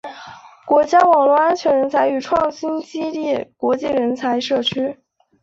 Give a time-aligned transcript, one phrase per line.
[0.65, 4.97] 国家网络安全人才与创新基地国际人才社区